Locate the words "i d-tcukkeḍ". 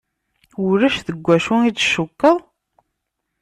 1.63-2.37